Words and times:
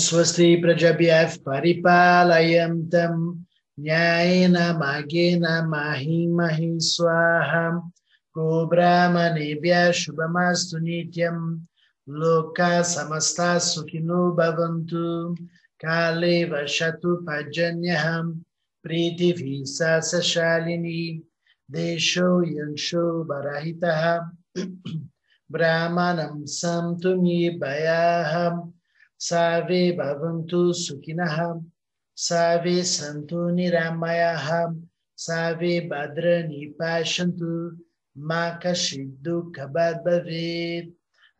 स्वस्तिप्रजभ्यः 0.00 1.36
परिपालयं 1.36 2.86
तं 2.86 3.44
न्यायेन 3.80 4.52
मार्गेण 4.52 5.42
माहि 5.42 6.26
महि 6.26 6.78
स्वाहा 6.80 7.70
गोब्राह्मणेभ्यः 8.38 9.92
शुभमस्तु 9.92 10.78
नित्यं। 10.78 11.58
लोका 12.08 12.82
समस्ता 12.82 13.58
सुखिनो 13.58 14.32
भवन्तु। 14.32 15.34
काले 15.80 16.44
वर्षतु 16.44 17.16
पर्जन्यः। 17.16 18.22
प्रीतिभिः 18.82 19.64
सहसशालिनी। 19.64 21.22
देशो 21.70 22.42
यंशो 22.42 23.24
बरहितः। 23.24 24.18
ब्राह्मणं 25.52 26.46
सन्तु 26.46 27.08
मे 27.08 27.50
भयाहम् 27.50 28.79
सर्वे 29.28 29.82
भवन्तु 29.98 30.62
सुखिनः 30.82 31.36
सर्वे 32.16 32.82
सन्तु 32.94 33.48
निरामयाः 33.56 34.48
सर्वे 35.18 35.74
भद्राणि 35.90 36.64
पश्यन्तु 36.80 37.52
मा 38.16 38.42
कश्चित् 38.62 39.22
दुःखभाग् 39.24 40.04
भवेत् 40.06 40.94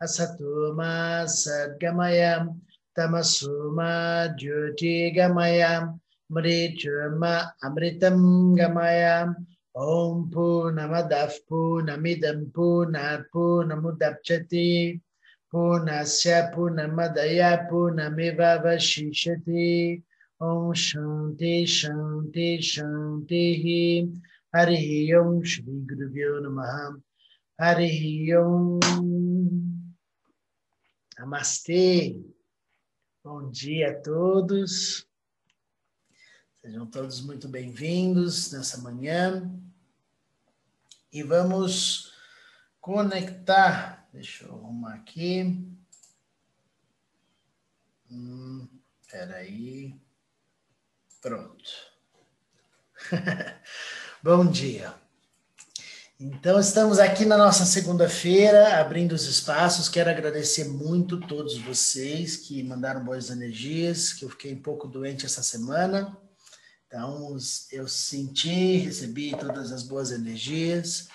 असतो 0.04 0.72
मा 0.76 0.92
सद्गमयं 1.40 2.46
तमसो 2.96 3.56
मा 3.76 3.92
ज्योतिर्गमयं 4.40 5.86
मृत्युर्मा 6.34 7.34
अमृतं 7.66 8.18
गमयाम् 8.58 9.34
ॐ 9.78 10.22
पूर्णमदः 10.32 11.36
पूर्णमिदं 11.48 12.44
पूर्णात् 12.56 13.28
पूर्णमुदप्स्यति 13.32 14.68
Purnasya 15.52 16.54
Purnamadaya 16.54 17.68
Purnamiva 17.68 18.62
Vashishati 18.62 20.00
Om 20.40 20.72
Shanti 20.72 21.66
Shanti 21.66 22.62
Shanti 22.62 24.08
Hari 24.54 25.12
Om 25.14 25.44
Shri 25.44 25.82
Guruvyo 25.86 26.40
Namaha. 26.42 27.00
Hari 27.58 28.34
Om. 28.36 28.80
Namastê. 31.18 32.16
Bom 33.24 33.50
dia 33.50 33.90
a 33.90 34.00
todos. 34.00 35.06
Sejam 36.60 36.86
todos 36.86 37.20
muito 37.20 37.48
bem-vindos 37.48 38.52
nessa 38.52 38.80
manhã. 38.80 39.52
E 41.12 41.22
vamos 41.22 42.12
conectar. 42.80 43.99
Deixa 44.12 44.44
eu 44.44 44.54
arrumar 44.54 44.94
aqui. 44.94 45.64
Hum, 48.10 48.66
peraí. 49.08 49.94
Pronto. 51.20 51.70
Bom 54.20 54.50
dia. 54.50 54.92
Então, 56.18 56.58
estamos 56.58 56.98
aqui 56.98 57.24
na 57.24 57.38
nossa 57.38 57.64
segunda-feira, 57.64 58.80
abrindo 58.80 59.12
os 59.12 59.24
espaços. 59.26 59.88
Quero 59.88 60.10
agradecer 60.10 60.64
muito 60.64 61.20
todos 61.20 61.56
vocês 61.56 62.36
que 62.36 62.62
mandaram 62.64 63.04
boas 63.04 63.30
energias, 63.30 64.12
que 64.12 64.24
eu 64.24 64.30
fiquei 64.30 64.52
um 64.52 64.60
pouco 64.60 64.88
doente 64.88 65.24
essa 65.24 65.42
semana. 65.42 66.18
Então, 66.86 67.36
eu 67.70 67.86
senti, 67.86 68.78
recebi 68.78 69.30
todas 69.38 69.70
as 69.70 69.84
boas 69.84 70.10
energias. 70.10 71.08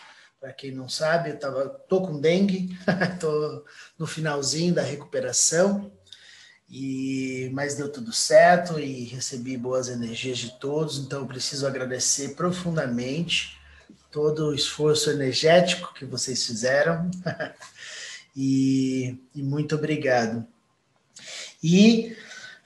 Para 0.45 0.53
quem 0.53 0.69
não 0.69 0.87
sabe, 0.87 1.31
eu 1.31 1.39
tava, 1.39 1.67
tô 1.89 2.01
com 2.01 2.21
dengue, 2.21 2.77
tô 3.19 3.65
no 3.97 4.05
finalzinho 4.05 4.75
da 4.75 4.83
recuperação. 4.83 5.91
E 6.69 7.49
mas 7.51 7.73
deu 7.73 7.91
tudo 7.91 8.13
certo 8.13 8.79
e 8.79 9.05
recebi 9.05 9.57
boas 9.57 9.89
energias 9.89 10.37
de 10.37 10.51
todos, 10.59 10.99
então 10.99 11.21
eu 11.21 11.25
preciso 11.25 11.65
agradecer 11.65 12.35
profundamente 12.35 13.59
todo 14.11 14.49
o 14.49 14.53
esforço 14.53 15.09
energético 15.09 15.91
que 15.95 16.05
vocês 16.05 16.45
fizeram. 16.45 17.09
e, 18.37 19.17
e 19.33 19.41
muito 19.41 19.73
obrigado. 19.73 20.45
E 21.63 22.15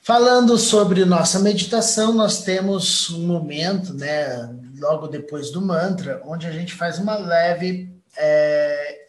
Falando 0.01 0.57
sobre 0.57 1.05
nossa 1.05 1.37
meditação, 1.37 2.13
nós 2.13 2.41
temos 2.41 3.11
um 3.11 3.27
momento, 3.27 3.93
né, 3.93 4.49
logo 4.79 5.07
depois 5.07 5.51
do 5.51 5.61
mantra, 5.61 6.21
onde 6.25 6.47
a 6.47 6.51
gente 6.51 6.73
faz 6.73 6.97
uma 6.97 7.17
leve, 7.17 7.93
é, 8.17 9.05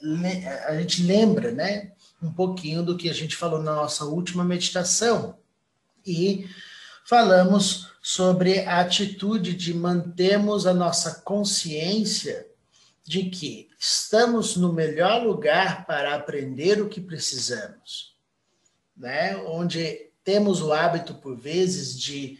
a 0.67 0.75
gente 0.77 1.03
lembra, 1.03 1.51
né, 1.51 1.93
um 2.23 2.33
pouquinho 2.33 2.83
do 2.83 2.97
que 2.97 3.09
a 3.09 3.15
gente 3.15 3.37
falou 3.37 3.63
na 3.63 3.75
nossa 3.75 4.05
última 4.05 4.45
meditação. 4.45 5.39
E 6.07 6.47
falamos 7.07 7.91
sobre 8.03 8.61
a 8.61 8.81
atitude 8.81 9.55
de 9.55 9.75
mantermos 9.75 10.67
a 10.67 10.75
nossa 10.75 11.21
consciência 11.23 12.47
de 13.05 13.25
que 13.25 13.69
estamos 13.79 14.57
no 14.57 14.73
melhor 14.73 15.23
lugar 15.23 15.87
para 15.87 16.15
aprender 16.15 16.81
o 16.81 16.89
que 16.89 17.01
precisamos, 17.01 18.15
né, 18.97 19.37
onde 19.47 20.11
temos 20.23 20.61
o 20.61 20.73
hábito, 20.73 21.15
por 21.15 21.37
vezes, 21.37 21.99
de, 21.99 22.39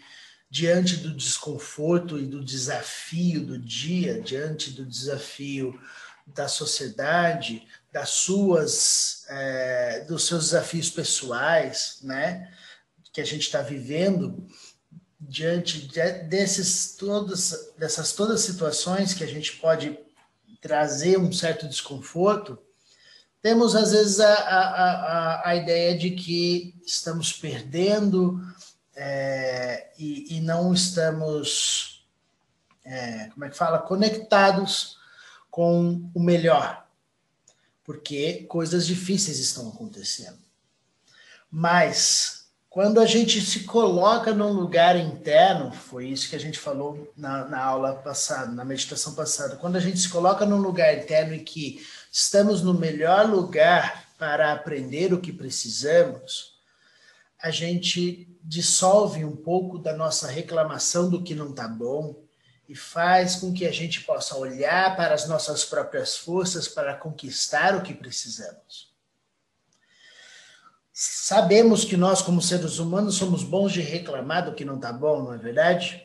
diante 0.51 0.97
do 0.97 1.15
desconforto 1.15 2.19
e 2.19 2.27
do 2.27 2.45
desafio 2.45 3.47
do 3.47 3.57
dia, 3.57 4.21
diante 4.21 4.73
do 4.73 4.85
desafio 4.85 5.81
da 6.27 6.49
sociedade, 6.49 7.67
das 7.93 8.11
suas, 8.11 9.25
é, 9.29 10.01
dos 10.09 10.27
seus 10.27 10.47
desafios 10.47 10.91
pessoais, 10.91 11.99
né, 12.03 12.53
que 13.13 13.21
a 13.21 13.25
gente 13.25 13.43
está 13.43 13.63
vivendo, 13.63 14.47
diante 15.21 15.87
de, 15.87 16.13
desses 16.25 16.97
dessas 17.77 18.13
todas 18.13 18.37
as 18.37 18.41
situações 18.41 19.15
que 19.15 19.23
a 19.23 19.29
gente 19.29 19.57
pode 19.57 19.99
trazer 20.61 21.19
um 21.19 21.33
certo 21.33 21.69
desconforto, 21.69 22.59
temos 23.43 23.75
às 23.75 23.93
vezes 23.93 24.21
a, 24.21 24.35
a, 24.35 24.65
a, 24.65 25.49
a 25.51 25.57
ideia 25.57 25.97
de 25.97 26.11
que 26.11 26.75
estamos 26.85 27.33
perdendo 27.33 28.41
é, 29.03 29.93
e, 29.99 30.37
e, 30.37 30.41
não 30.43 30.75
estamos, 30.75 32.05
é, 32.85 33.31
como 33.33 33.47
é 33.47 33.49
que 33.49 33.57
fala, 33.57 33.79
conectados 33.79 34.99
com 35.51 36.11
o 36.15 36.21
melhor, 36.21 36.87
porque 37.83 38.45
coisas 38.47 38.87
difíceis 38.87 39.39
estão 39.39 39.71
acontecendo. 39.71 40.37
Mas 41.51 42.45
quando 42.69 43.01
a 43.01 43.07
gente 43.07 43.41
se 43.41 43.61
coloca 43.65 44.35
num 44.35 44.53
lugar 44.53 44.99
interno, 44.99 45.73
foi 45.73 46.09
isso 46.09 46.29
que 46.29 46.37
a 46.37 46.41
gente 46.41 46.59
falou 46.59 47.11
na, 47.17 47.47
na 47.47 47.65
aula 47.65 47.95
passada, 47.95 48.53
na 48.53 48.67
meditação 48.67 49.15
passada, 49.15 49.57
quando 49.57 49.77
a 49.77 49.81
gente 49.81 49.99
se 49.99 50.11
coloca 50.11 50.45
num 50.45 50.59
lugar 50.59 50.95
interno 50.99 51.33
e 51.33 51.41
que 51.41 51.83
estamos 52.13 52.61
no 52.61 52.75
melhor 52.75 53.25
lugar 53.25 54.11
para 54.19 54.53
aprender 54.53 55.15
o 55.15 55.23
que 55.23 55.33
precisamos, 55.33 56.61
a 57.43 57.51
gente 57.51 58.30
dissolve 58.51 59.25
um 59.25 59.37
pouco 59.37 59.79
da 59.79 59.97
nossa 59.97 60.27
reclamação 60.27 61.09
do 61.09 61.23
que 61.23 61.37
não 61.37 61.51
está 61.51 61.69
bom 61.69 62.21
e 62.69 62.75
faz 62.75 63.37
com 63.37 63.55
que 63.55 63.65
a 63.65 63.71
gente 63.71 64.01
possa 64.01 64.37
olhar 64.37 64.97
para 64.97 65.15
as 65.15 65.29
nossas 65.29 65.65
próprias 65.65 66.17
forças 66.17 66.67
para 66.67 66.97
conquistar 66.97 67.77
o 67.77 67.83
que 67.83 67.95
precisamos. 67.95 68.93
Sabemos 70.93 71.85
que 71.85 71.97
nós, 71.97 72.23
como 72.23 72.43
seres 72.43 72.81
humanos, 72.81 73.15
somos 73.15 73.45
bons 73.45 73.73
de 73.73 73.83
reclamar 73.83 74.45
do 74.45 74.55
que 74.55 74.65
não 74.65 74.75
está 74.75 74.93
bom, 74.93 75.23
não 75.23 75.33
é 75.33 75.39
verdade? 75.39 76.03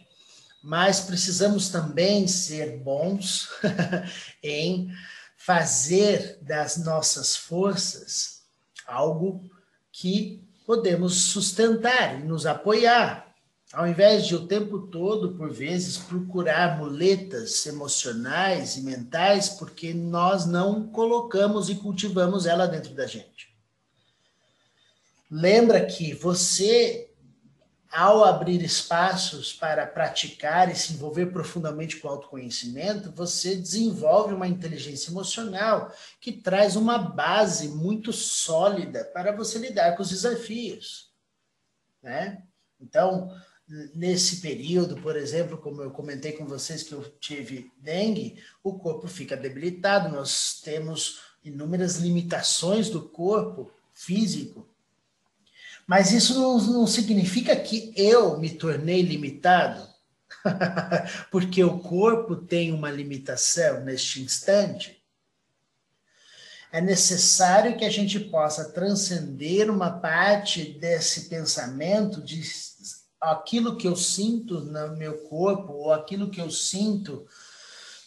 Mas 0.62 1.00
precisamos 1.00 1.70
também 1.70 2.28
ser 2.28 2.78
bons 2.78 3.50
em 4.44 4.92
fazer 5.36 6.38
das 6.44 6.78
nossas 6.78 7.36
forças 7.36 8.44
algo 8.86 9.50
que 9.92 10.45
podemos 10.66 11.16
sustentar 11.16 12.20
e 12.20 12.24
nos 12.24 12.46
apoiar, 12.46 13.34
ao 13.74 13.88
invés 13.88 14.26
de 14.26 14.36
o 14.36 14.48
tempo 14.48 14.88
todo, 14.88 15.36
por 15.36 15.52
vezes, 15.52 15.98
procurar 15.98 16.78
muletas 16.78 17.66
emocionais 17.66 18.78
e 18.78 18.82
mentais, 18.82 19.50
porque 19.50 19.94
nós 19.94 20.46
não 20.46 20.88
colocamos 20.88 21.70
e 21.70 21.76
cultivamos 21.76 22.46
ela 22.46 22.68
dentro 22.68 22.94
da 22.94 23.06
gente. 23.06 23.54
Lembra 25.30 25.86
que 25.86 26.14
você 26.14 27.10
ao 27.96 28.26
abrir 28.26 28.62
espaços 28.62 29.54
para 29.54 29.88
praticar 29.88 30.70
e 30.70 30.76
se 30.76 30.92
envolver 30.92 31.28
profundamente 31.28 31.96
com 31.96 32.10
o 32.10 32.12
autoconhecimento, 32.12 33.10
você 33.14 33.56
desenvolve 33.56 34.34
uma 34.34 34.50
inteligência 34.50 35.12
emocional 35.12 35.90
que 36.20 36.34
traz 36.34 36.76
uma 36.76 36.98
base 36.98 37.70
muito 37.70 38.12
sólida 38.12 39.06
para 39.06 39.32
você 39.32 39.58
lidar 39.60 39.96
com 39.96 40.02
os 40.02 40.10
desafios. 40.10 41.10
Né? 42.04 42.44
Então, 42.82 43.34
nesse 43.96 44.42
período, 44.42 44.98
por 44.98 45.16
exemplo, 45.16 45.58
como 45.58 45.82
eu 45.82 45.90
comentei 45.90 46.34
com 46.34 46.46
vocês 46.46 46.84
que 46.84 46.92
eu 46.92 47.02
tive 47.22 47.72
dengue, 47.78 48.44
o 48.62 48.78
corpo 48.78 49.08
fica 49.08 49.38
debilitado, 49.38 50.10
nós 50.14 50.60
temos 50.62 51.22
inúmeras 51.46 51.96
limitações 51.96 52.90
do 52.90 53.08
corpo 53.08 53.72
físico 53.94 54.68
Mas 55.88 56.12
isso 56.12 56.34
não, 56.40 56.58
não 56.58 56.88
significa 56.88 57.56
que 57.56 57.94
eu 57.96 58.40
me 58.40 58.50
tornei 58.50 59.02
limitado, 59.02 59.88
porque 61.30 61.64
o 61.64 61.80
corpo 61.80 62.36
tem 62.36 62.72
uma 62.72 62.90
limitação 62.90 63.84
neste 63.84 64.22
instante. 64.22 65.04
É 66.72 66.82
necessário 66.82 67.78
que 67.78 67.86
a 67.86 67.90
gente 67.90 68.20
possa 68.20 68.66
transcender 68.66 69.70
uma 69.70 69.92
parte 69.92 70.74
desse 70.74 71.30
pensamento 71.30 72.22
de 72.22 72.42
aquilo 73.22 73.78
que 73.78 73.88
eu 73.88 73.96
sinto 73.96 74.62
no 74.62 74.96
meu 74.98 75.18
corpo, 75.30 75.74
ou 75.74 75.94
aquilo 75.94 76.30
que 76.30 76.42
eu 76.42 76.52
sinto 76.52 77.26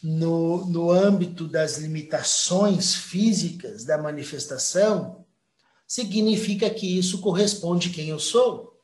no, 0.03 0.67
no 0.67 0.91
âmbito 0.91 1.49
das 1.49 1.79
limitações 1.79 2.95
físicas 2.95 3.85
da 3.85 3.99
manifestação, 3.99 5.25
significa 5.88 6.69
que 6.69 6.99
isso 6.99 7.19
corresponde 7.23 7.88
quem 7.88 8.11
eu 8.11 8.19
sou. 8.19 8.79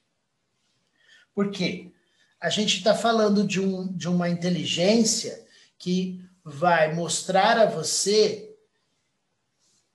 Por 1.34 1.50
quê? 1.50 1.92
A 2.40 2.48
gente 2.48 2.78
está 2.78 2.94
falando 2.94 3.46
de, 3.46 3.60
um, 3.60 3.94
de 3.94 4.08
uma 4.08 4.30
inteligência 4.30 5.46
que 5.78 6.24
vai 6.42 6.94
mostrar 6.94 7.58
a 7.58 7.66
você 7.66 8.56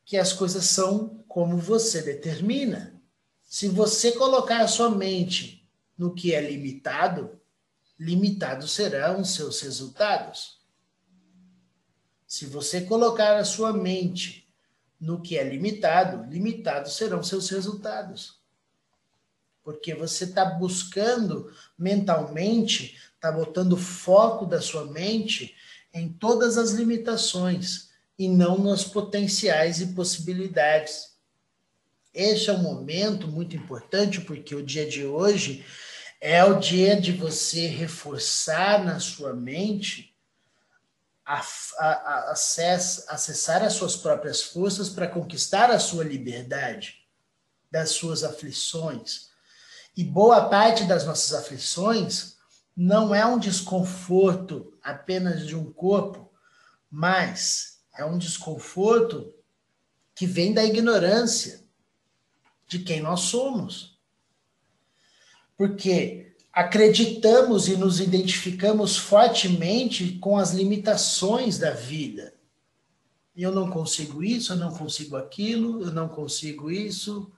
que 0.06 0.18
as 0.18 0.32
coisas 0.32 0.66
são 0.66 1.24
como 1.28 1.58
você 1.58 2.02
determina. 2.02 3.00
Se 3.44 3.68
você 3.68 4.12
colocar 4.12 4.62
a 4.62 4.68
sua 4.68 4.90
mente 4.90 5.68
no 5.98 6.14
que 6.14 6.34
é 6.34 6.42
limitado, 6.42 7.40
limitados 8.00 8.72
serão 8.72 9.22
os 9.22 9.34
seus 9.34 9.62
resultados. 9.62 10.60
Se 12.28 12.46
você 12.46 12.82
colocar 12.82 13.38
a 13.38 13.46
sua 13.46 13.74
mente 13.74 14.49
no 15.00 15.22
que 15.22 15.38
é 15.38 15.44
limitado, 15.44 16.30
limitados 16.30 16.96
serão 16.96 17.24
seus 17.24 17.50
resultados. 17.50 18.40
Porque 19.64 19.94
você 19.94 20.26
está 20.26 20.44
buscando 20.44 21.54
mentalmente, 21.78 22.98
está 23.16 23.32
botando 23.32 23.78
foco 23.78 24.46
da 24.46 24.60
sua 24.60 24.86
mente 24.86 25.56
em 25.94 26.10
todas 26.10 26.58
as 26.58 26.72
limitações 26.72 27.90
e 28.18 28.28
não 28.28 28.58
nos 28.58 28.84
potenciais 28.84 29.80
e 29.80 29.88
possibilidades. 29.88 31.18
Este 32.14 32.50
é 32.50 32.54
um 32.54 32.62
momento 32.62 33.28
muito 33.28 33.56
importante, 33.56 34.20
porque 34.22 34.54
o 34.56 34.66
dia 34.66 34.86
de 34.86 35.06
hoje 35.06 35.64
é 36.20 36.44
o 36.44 36.60
dia 36.60 37.00
de 37.00 37.14
você 37.14 37.68
reforçar 37.68 38.84
na 38.84 39.00
sua 39.00 39.34
mente 39.34 40.09
a, 41.30 41.44
a, 41.78 42.32
acess, 42.32 43.06
acessar 43.08 43.62
as 43.62 43.74
suas 43.74 43.96
próprias 43.96 44.42
forças 44.42 44.90
para 44.90 45.08
conquistar 45.08 45.70
a 45.70 45.78
sua 45.78 46.04
liberdade 46.04 47.06
das 47.70 47.92
suas 47.92 48.24
aflições. 48.24 49.30
E 49.96 50.04
boa 50.04 50.50
parte 50.50 50.86
das 50.86 51.06
nossas 51.06 51.34
aflições 51.34 52.38
não 52.76 53.14
é 53.14 53.24
um 53.24 53.38
desconforto 53.38 54.76
apenas 54.82 55.46
de 55.46 55.56
um 55.56 55.72
corpo, 55.72 56.34
mas 56.90 57.80
é 57.96 58.04
um 58.04 58.18
desconforto 58.18 59.32
que 60.16 60.26
vem 60.26 60.52
da 60.52 60.64
ignorância 60.66 61.64
de 62.68 62.80
quem 62.80 63.02
nós 63.02 63.22
somos. 63.22 64.00
Porque 65.56 66.29
acreditamos 66.52 67.68
e 67.68 67.78
nos 67.78 68.00
identificamos 68.00 68.98
fortemente 68.98 70.18
com 70.20 70.38
as 70.38 70.52
limitações 70.52 71.58
da 71.58 71.72
vida. 71.72 72.34
Eu 73.36 73.52
não 73.52 73.70
consigo 73.70 74.24
isso, 74.24 74.54
eu 74.54 74.58
não 74.58 74.72
consigo 74.72 75.16
aquilo, 75.16 75.82
eu 75.82 75.92
não 75.92 76.10
consigo 76.10 76.70
isso, 76.70 77.32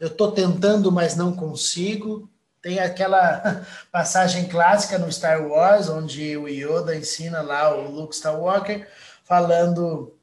eu 0.00 0.08
estou 0.08 0.32
tentando, 0.32 0.90
mas 0.90 1.14
não 1.14 1.32
consigo. 1.32 2.28
Tem 2.60 2.80
aquela 2.80 3.64
passagem 3.92 4.48
clássica 4.48 4.98
no 4.98 5.12
Star 5.12 5.46
Wars, 5.46 5.88
onde 5.88 6.36
o 6.36 6.48
Yoda 6.48 6.96
ensina 6.96 7.40
lá 7.42 7.76
o 7.76 7.90
Luke 7.90 8.14
Skywalker, 8.14 8.88
falando: 9.22 10.18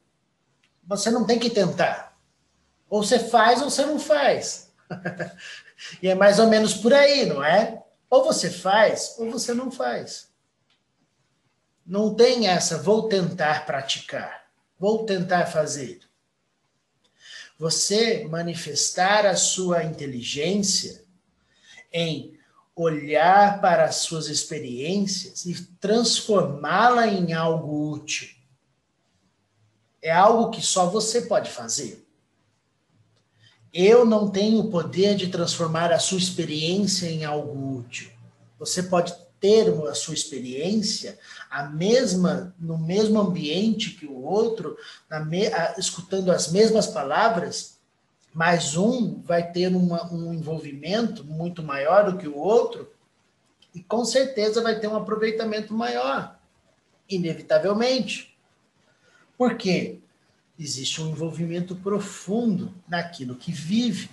você 0.86 1.10
não 1.10 1.24
tem 1.24 1.38
que 1.38 1.48
tentar. 1.48 2.14
Ou 2.90 3.02
você 3.02 3.18
faz 3.18 3.62
ou 3.62 3.70
você 3.70 3.86
não 3.86 3.98
faz. 3.98 4.70
e 6.02 6.08
é 6.08 6.14
mais 6.14 6.38
ou 6.38 6.48
menos 6.48 6.74
por 6.74 6.92
aí, 6.92 7.24
não 7.24 7.42
é? 7.42 7.82
Ou 8.12 8.22
você 8.22 8.50
faz, 8.50 9.14
ou 9.16 9.30
você 9.30 9.54
não 9.54 9.70
faz. 9.70 10.28
Não 11.86 12.14
tem 12.14 12.46
essa, 12.46 12.76
vou 12.76 13.08
tentar 13.08 13.64
praticar, 13.64 14.50
vou 14.78 15.06
tentar 15.06 15.46
fazer. 15.46 15.98
Você 17.58 18.28
manifestar 18.28 19.24
a 19.24 19.34
sua 19.34 19.82
inteligência 19.82 21.02
em 21.90 22.38
olhar 22.76 23.62
para 23.62 23.86
as 23.86 23.96
suas 23.96 24.28
experiências 24.28 25.46
e 25.46 25.64
transformá-la 25.80 27.06
em 27.06 27.32
algo 27.32 27.92
útil. 27.94 28.28
É 30.02 30.12
algo 30.12 30.50
que 30.50 30.60
só 30.60 30.90
você 30.90 31.22
pode 31.22 31.50
fazer. 31.50 32.01
Eu 33.72 34.04
não 34.04 34.28
tenho 34.28 34.60
o 34.60 34.70
poder 34.70 35.16
de 35.16 35.28
transformar 35.28 35.92
a 35.92 35.98
sua 35.98 36.18
experiência 36.18 37.06
em 37.06 37.24
algo 37.24 37.78
útil. 37.78 38.10
Você 38.58 38.82
pode 38.82 39.14
ter 39.40 39.68
a 39.88 39.94
sua 39.94 40.14
experiência 40.14 41.18
a 41.50 41.64
mesma 41.64 42.54
no 42.60 42.78
mesmo 42.78 43.18
ambiente 43.18 43.90
que 43.90 44.06
o 44.06 44.22
outro, 44.22 44.76
me, 45.26 45.48
a, 45.48 45.74
escutando 45.78 46.30
as 46.30 46.52
mesmas 46.52 46.86
palavras, 46.86 47.78
mas 48.32 48.76
um 48.76 49.20
vai 49.22 49.50
ter 49.50 49.74
uma, 49.74 50.12
um 50.12 50.32
envolvimento 50.32 51.24
muito 51.24 51.62
maior 51.62 52.10
do 52.10 52.18
que 52.18 52.28
o 52.28 52.38
outro 52.38 52.88
e 53.74 53.82
com 53.82 54.04
certeza 54.04 54.62
vai 54.62 54.78
ter 54.78 54.86
um 54.86 54.96
aproveitamento 54.96 55.74
maior, 55.74 56.38
inevitavelmente. 57.08 58.36
Por 59.36 59.56
quê? 59.56 60.01
Existe 60.62 61.02
um 61.02 61.10
envolvimento 61.10 61.74
profundo 61.76 62.74
naquilo 62.88 63.34
que 63.34 63.50
vive. 63.50 64.10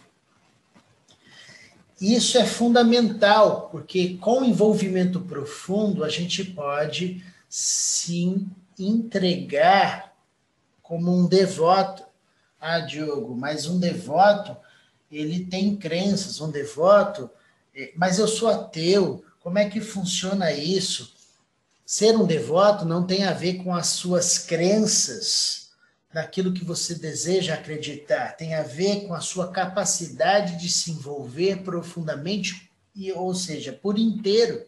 Isso 2.00 2.38
é 2.38 2.45
fundamental, 2.45 3.69
porque 3.69 4.18
com 4.18 4.44
envolvimento 4.44 5.19
profundo 5.21 6.04
a 6.04 6.09
gente 6.09 6.44
pode 6.44 7.23
se 7.50 8.47
entregar 8.78 10.16
como 10.81 11.12
um 11.12 11.28
devoto. 11.28 12.04
Ah, 12.59 12.80
Diogo, 12.80 13.35
mas 13.35 13.68
um 13.68 13.80
devoto, 13.80 14.56
ele 15.12 15.45
tem 15.45 15.76
crenças, 15.76 16.40
um 16.40 16.50
devoto, 16.50 17.30
eh, 17.76 17.92
mas 17.95 18.19
eu 18.19 18.28
sou 18.28 18.50
ateu, 18.50 19.23
como 19.40 19.57
é 19.57 19.69
que 19.69 19.81
funciona 19.81 20.52
isso? 20.52 21.14
Ser 21.85 22.16
um 22.16 22.26
devoto 22.26 22.85
não 22.85 23.06
tem 23.06 23.23
a 23.23 23.33
ver 23.33 23.64
com 23.64 23.73
as 23.73 23.88
suas 23.88 24.38
crenças, 24.38 25.69
naquilo 26.13 26.54
que 26.54 26.63
você 26.63 26.95
deseja 26.95 27.54
acreditar, 27.54 28.35
tem 28.35 28.56
a 28.56 28.63
ver 28.63 29.07
com 29.07 29.13
a 29.13 29.21
sua 29.21 29.51
capacidade 29.51 30.57
de 30.57 30.69
se 30.69 30.92
envolver 30.92 31.63
profundamente, 31.63 32.71
e, 32.95 33.11
ou 33.11 33.33
seja, 33.35 33.71
por 33.71 33.97
inteiro. 33.97 34.66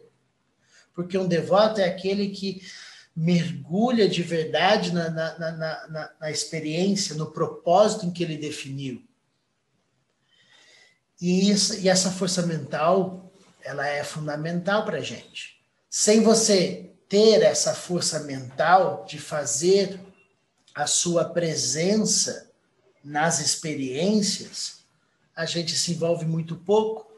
Porque 0.94 1.18
um 1.18 1.26
devoto 1.26 1.80
é 1.80 1.84
aquele 1.84 2.28
que 2.28 2.62
mergulha 3.14 4.08
de 4.08 4.22
verdade 4.22 4.92
na, 4.92 5.10
na, 5.10 5.38
na, 5.38 5.88
na, 5.88 6.10
na 6.20 6.30
experiência, 6.30 7.14
no 7.14 7.30
propósito 7.30 8.06
em 8.06 8.10
que 8.10 8.22
ele 8.22 8.36
definiu. 8.36 9.02
E, 11.20 11.50
isso, 11.50 11.78
e 11.78 11.88
essa 11.88 12.10
força 12.10 12.46
mental, 12.46 13.32
ela 13.62 13.86
é 13.86 14.02
fundamental 14.02 14.84
para 14.84 14.98
a 14.98 15.02
gente. 15.02 15.60
Sem 15.90 16.22
você 16.22 16.90
ter 17.08 17.42
essa 17.42 17.74
força 17.74 18.20
mental 18.20 19.04
de 19.06 19.18
fazer 19.18 20.00
a 20.74 20.86
sua 20.86 21.24
presença 21.24 22.50
nas 23.02 23.40
experiências, 23.40 24.84
a 25.34 25.44
gente 25.44 25.76
se 25.76 25.92
envolve 25.92 26.24
muito 26.24 26.56
pouco. 26.56 27.10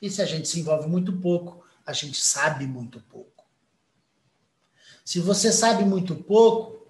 E 0.00 0.10
se 0.10 0.20
a 0.22 0.26
gente 0.26 0.48
se 0.48 0.60
envolve 0.60 0.88
muito 0.88 1.12
pouco, 1.18 1.64
a 1.86 1.92
gente 1.92 2.20
sabe 2.20 2.66
muito 2.66 3.00
pouco. 3.00 3.44
Se 5.04 5.20
você 5.20 5.52
sabe 5.52 5.84
muito 5.84 6.14
pouco, 6.14 6.86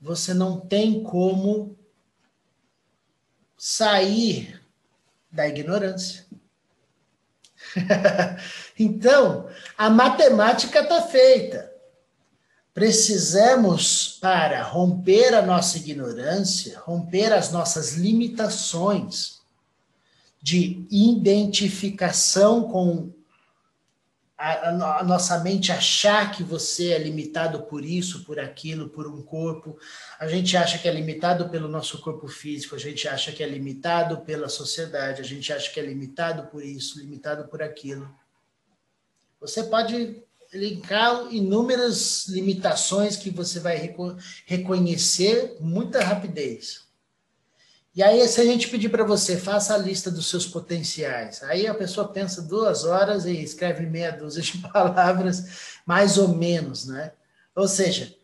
você 0.00 0.34
não 0.34 0.60
tem 0.60 1.02
como 1.02 1.78
sair 3.56 4.60
da 5.30 5.48
ignorância. 5.48 6.26
então, 8.78 9.48
a 9.78 9.88
matemática 9.88 10.80
está 10.80 11.02
feita. 11.02 11.71
Precisamos, 12.74 14.18
para 14.20 14.62
romper 14.62 15.34
a 15.34 15.42
nossa 15.42 15.76
ignorância, 15.76 16.78
romper 16.80 17.32
as 17.32 17.52
nossas 17.52 17.94
limitações 17.94 19.42
de 20.42 20.86
identificação 20.90 22.64
com 22.64 23.12
a, 24.42 24.70
a, 24.70 25.04
nossa 25.04 25.38
mente 25.38 25.70
achar 25.70 26.32
que 26.32 26.42
você 26.42 26.88
é 26.88 26.98
limitado 26.98 27.62
por 27.62 27.84
isso, 27.84 28.24
por 28.24 28.40
aquilo, 28.40 28.88
por 28.88 29.06
um 29.06 29.22
corpo. 29.22 29.78
A 30.18 30.26
gente 30.26 30.56
acha 30.56 30.78
que 30.78 30.88
é 30.88 30.92
limitado 30.92 31.48
pelo 31.48 31.68
nosso 31.68 32.00
corpo 32.00 32.26
físico, 32.26 32.74
a 32.74 32.78
gente 32.78 33.06
acha 33.06 33.30
que 33.30 33.40
é 33.40 33.46
limitado 33.46 34.22
pela 34.22 34.48
sociedade, 34.48 35.20
a 35.20 35.24
gente 35.24 35.52
acha 35.52 35.70
que 35.70 35.78
é 35.78 35.84
limitado 35.84 36.48
por 36.48 36.64
isso, 36.64 36.98
limitado 36.98 37.46
por 37.46 37.62
aquilo. 37.62 38.12
Você 39.40 39.62
pode 39.62 40.24
linkar 40.52 41.32
inúmeras 41.32 42.26
limitações 42.28 43.16
que 43.16 43.30
você 43.30 43.58
vai 43.58 43.76
reco 43.76 44.16
reconhecer 44.46 45.56
com 45.56 45.64
muita 45.64 46.02
rapidez. 46.04 46.82
E 47.94 48.02
aí, 48.02 48.26
se 48.26 48.40
a 48.40 48.44
gente 48.44 48.68
pedir 48.68 48.88
para 48.88 49.04
você, 49.04 49.36
faça 49.36 49.74
a 49.74 49.78
lista 49.78 50.10
dos 50.10 50.26
seus 50.26 50.46
potenciais. 50.46 51.42
Aí 51.42 51.66
a 51.66 51.74
pessoa 51.74 52.08
pensa 52.08 52.40
duas 52.40 52.84
horas 52.84 53.26
e 53.26 53.32
escreve 53.42 53.84
meia 53.84 54.10
dúzia 54.10 54.42
de 54.42 54.58
palavras, 54.68 55.78
mais 55.84 56.16
ou 56.16 56.28
menos, 56.28 56.86
né? 56.86 57.12
Ou 57.54 57.68
seja, 57.68 58.14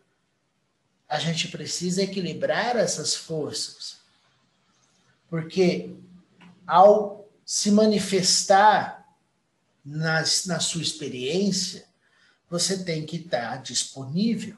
a 1.07 1.19
gente 1.19 1.49
precisa 1.49 2.03
equilibrar 2.03 2.77
essas 2.77 3.15
forças. 3.15 3.99
Porque 5.29 5.95
ao 6.67 7.29
se 7.45 7.71
manifestar 7.71 9.07
na, 9.85 10.21
na 10.47 10.61
sua 10.61 10.83
experiência, 10.83 11.88
você 12.49 12.83
tem 12.85 13.05
que 13.05 13.17
estar 13.17 13.63
disponível. 13.63 14.57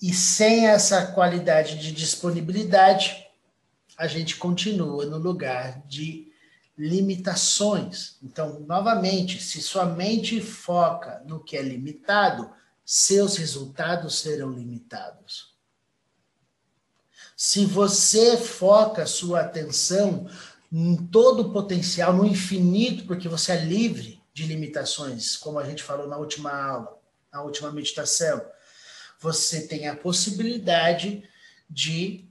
E 0.00 0.12
sem 0.12 0.66
essa 0.66 1.06
qualidade 1.12 1.78
de 1.78 1.92
disponibilidade, 1.92 3.26
a 3.96 4.06
gente 4.06 4.36
continua 4.36 5.04
no 5.06 5.18
lugar 5.18 5.82
de 5.86 6.30
limitações. 6.76 8.16
Então, 8.22 8.60
novamente, 8.60 9.42
se 9.42 9.60
sua 9.60 9.84
mente 9.84 10.40
foca 10.40 11.20
no 11.26 11.42
que 11.42 11.56
é 11.56 11.62
limitado, 11.62 12.48
seus 12.84 13.36
resultados 13.36 14.20
serão 14.20 14.52
limitados. 14.52 15.56
Se 17.36 17.64
você 17.66 18.36
foca 18.36 19.04
sua 19.06 19.40
atenção 19.40 20.28
em 20.70 20.96
todo 20.96 21.40
o 21.40 21.52
potencial, 21.52 22.12
no 22.12 22.24
infinito, 22.24 23.04
porque 23.06 23.28
você 23.28 23.52
é 23.52 23.64
livre 23.64 24.17
de 24.38 24.46
limitações, 24.46 25.36
como 25.36 25.58
a 25.58 25.64
gente 25.64 25.82
falou 25.82 26.06
na 26.06 26.16
última 26.16 26.52
aula, 26.52 26.96
na 27.32 27.42
última 27.42 27.72
meditação, 27.72 28.40
você 29.18 29.66
tem 29.66 29.88
a 29.88 29.96
possibilidade 29.96 31.28
de 31.68 32.24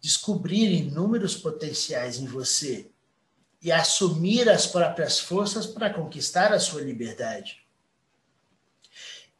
descobrir 0.00 0.72
inúmeros 0.72 1.36
potenciais 1.36 2.16
em 2.16 2.26
você 2.26 2.90
e 3.60 3.70
assumir 3.70 4.48
as 4.48 4.66
próprias 4.66 5.20
forças 5.20 5.66
para 5.66 5.92
conquistar 5.92 6.54
a 6.54 6.58
sua 6.58 6.80
liberdade. 6.80 7.58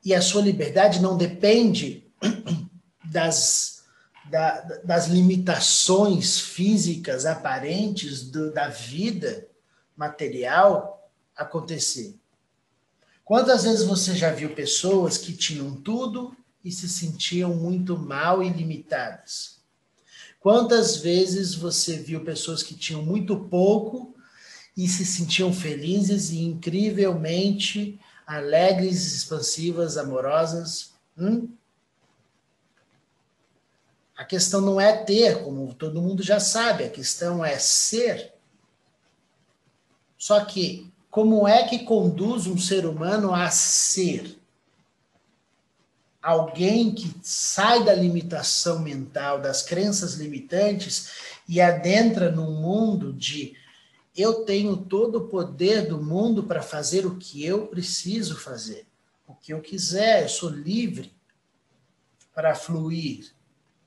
E 0.05 0.15
a 0.15 0.21
sua 0.21 0.43
liberdade 0.43 1.01
não 1.01 1.17
depende 1.17 2.07
das, 3.11 3.85
da, 4.31 4.61
das 4.85 5.07
limitações 5.07 6.39
físicas 6.39 7.25
aparentes 7.25 8.23
do, 8.23 8.53
da 8.53 8.69
vida 8.69 9.49
material 9.97 11.02
acontecer. 11.37 12.15
Quantas 13.25 13.65
vezes 13.65 13.85
você 13.85 14.15
já 14.15 14.31
viu 14.33 14.55
pessoas 14.55 15.17
que 15.17 15.33
tinham 15.33 15.75
tudo 15.75 16.37
e 16.65 16.71
se 16.71 16.89
sentiam 16.89 17.55
muito 17.55 17.99
mal 17.99 18.43
e 18.43 18.49
limitadas. 18.49 19.61
Quantas 20.41 20.97
vezes 20.97 21.55
você 21.55 21.97
viu 21.97 22.25
pessoas 22.25 22.63
que 22.63 22.75
tinham 22.75 23.03
muito 23.03 23.37
pouco 23.37 24.15
e 24.77 24.89
se 24.89 25.05
sentiam 25.05 25.53
felizes 25.53 26.31
e 26.31 26.41
incrivelmente 26.41 28.01
alegres, 28.27 29.13
expansivas, 29.15 29.97
amorosas? 29.97 30.93
Hum? 31.17 31.49
A 34.17 34.25
questão 34.25 34.61
não 34.61 34.81
é 34.81 34.97
ter, 35.05 35.43
como 35.43 35.75
todo 35.75 36.03
mundo 36.03 36.23
já 36.23 36.39
sabe, 36.39 36.85
a 36.85 36.91
questão 36.91 37.45
é 37.45 37.59
ser. 37.59 38.33
Só 40.17 40.45
que, 40.45 40.92
como 41.13 41.47
é 41.47 41.63
que 41.69 41.85
conduz 41.85 42.49
um 42.49 42.59
ser 42.59 42.87
humano 42.87 43.33
a 43.33 43.49
ser? 43.51 44.43
alguém 46.23 46.95
que 46.95 47.13
sai 47.21 47.85
da 47.85 47.93
limitação 47.93 48.79
mental, 48.79 49.41
das 49.41 49.63
crenças 49.63 50.15
limitantes 50.15 51.11
e 51.49 51.61
adentra 51.61 52.31
num 52.31 52.53
mundo 52.53 53.13
de 53.13 53.57
eu 54.17 54.45
tenho 54.45 54.77
todo 54.77 55.17
o 55.17 55.29
poder 55.29 55.89
do 55.89 56.01
mundo 56.01 56.45
para 56.45 56.63
fazer 56.63 57.05
o 57.05 57.17
que 57.17 57.45
eu 57.45 57.67
preciso 57.67 58.37
fazer, 58.37 58.87
o 59.27 59.35
que 59.35 59.53
eu 59.53 59.61
quiser, 59.61 60.23
eu 60.23 60.29
sou 60.29 60.49
livre 60.49 61.13
para 62.33 62.55
fluir. 62.55 63.33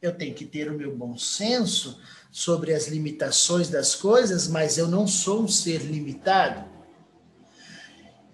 Eu 0.01 0.13
tenho 0.13 0.35
que 0.35 0.45
ter 0.45 0.69
o 0.69 0.77
meu 0.77 0.95
bom 0.95 1.17
senso 1.17 1.99
sobre 2.31 2.73
as 2.73 2.87
limitações 2.87 3.69
das 3.69 3.95
coisas, 3.95 4.47
mas 4.47 4.77
eu 4.77 4.87
não 4.87 5.07
sou 5.07 5.43
um 5.43 5.47
ser 5.47 5.81
limitado. 5.83 6.74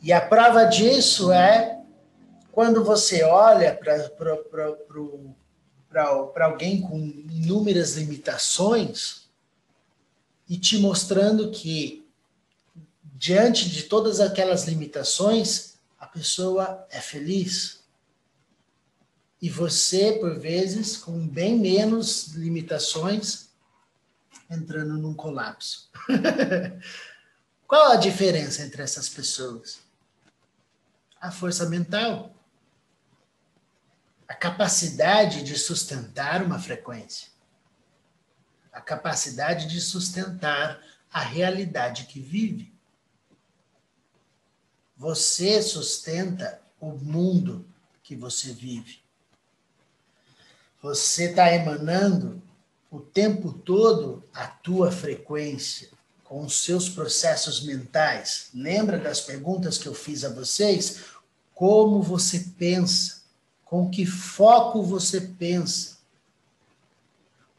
E 0.02 0.12
a 0.12 0.20
prova 0.20 0.66
disso 0.66 1.32
é 1.32 1.80
quando 2.52 2.84
você 2.84 3.24
olha 3.24 3.80
para 5.90 6.46
alguém 6.46 6.82
com 6.82 6.98
inúmeras 6.98 7.96
limitações 7.96 9.30
e 10.50 10.58
te 10.58 10.80
mostrando 10.80 11.52
que, 11.52 12.06
diante 13.16 13.70
de 13.70 13.84
todas 13.84 14.20
aquelas 14.20 14.66
limitações, 14.66 15.76
a 16.00 16.08
pessoa 16.08 16.86
é 16.90 17.00
feliz. 17.00 17.84
E 19.40 19.50
você, 19.50 20.14
por 20.14 20.40
vezes, 20.40 20.98
com 20.98 21.28
bem 21.28 21.58
menos 21.58 22.30
limitações, 22.30 23.50
entrando 24.50 24.98
num 24.98 25.14
colapso. 25.14 25.90
Qual 27.68 27.92
a 27.92 27.96
diferença 27.96 28.64
entre 28.64 28.82
essas 28.82 29.08
pessoas? 29.08 29.91
A 31.22 31.32
força 31.32 31.70
mental 31.70 32.36
a 34.32 34.34
capacidade 34.34 35.44
de 35.44 35.60
sustentar 35.60 36.42
uma 36.42 36.58
frequência, 36.58 37.28
a 38.72 38.80
capacidade 38.80 39.68
de 39.68 39.82
sustentar 39.82 40.82
a 41.12 41.20
realidade 41.20 42.06
que 42.06 42.22
vive. 42.22 42.74
Você 44.96 45.62
sustenta 45.62 46.62
o 46.80 46.92
mundo 46.92 47.68
que 48.02 48.16
você 48.16 48.54
vive. 48.54 49.00
Você 50.82 51.32
está 51.32 51.54
emanando 51.54 52.42
o 52.90 53.02
tempo 53.02 53.52
todo 53.52 54.24
a 54.34 54.48
tua 54.48 54.94
frequência 54.94 55.90
com 56.24 56.46
os 56.46 56.64
seus 56.64 56.88
processos 56.88 57.62
mentais. 57.66 58.48
Lembra 58.54 58.98
das 58.98 59.20
perguntas 59.20 59.78
que 59.78 59.88
eu 59.88 59.94
fiz 59.94 60.24
a 60.24 60.30
vocês? 60.30 61.11
Como 61.62 62.02
você 62.02 62.40
pensa? 62.58 63.22
Com 63.64 63.88
que 63.88 64.04
foco 64.04 64.82
você 64.82 65.22
pensa? 65.22 66.00